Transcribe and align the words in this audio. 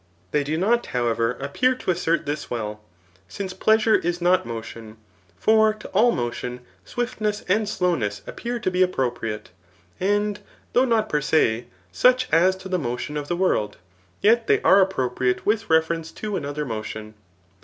They 0.31 0.43
do 0.43 0.57
not, 0.57 0.83
however, 0.97 1.37
ap 1.39 1.53
pear 1.53 1.75
to 1.75 1.91
assert 1.91 2.25
this 2.25 2.49
well, 2.49 2.81
since 3.27 3.53
pleasure 3.53 3.93
is 3.93 4.19
not 4.19 4.47
motion. 4.47 4.97
For 5.37 5.75
to 5.75 5.87
all 5.89 6.11
motion 6.11 6.61
swiftness 6.83 7.41
and 7.47 7.69
slowness 7.69 8.23
appear 8.25 8.57
to 8.61 8.71
be 8.71 8.79
appro 8.81 9.13
priate, 9.13 9.49
and 9.99 10.39
though 10.73 10.85
not 10.85 11.07
per 11.07 11.21
se, 11.21 11.67
such 11.91 12.27
as 12.33 12.55
to 12.55 12.67
the 12.67 12.79
motion 12.79 13.15
of 13.15 13.27
the 13.27 13.35
world, 13.37 13.77
* 14.01 14.21
yet 14.23 14.47
they 14.47 14.59
are 14.63 14.81
appropriate 14.81 15.45
with 15.45 15.69
reference 15.69 16.11
to 16.13 16.35
another 16.35 16.65
motion. 16.65 17.13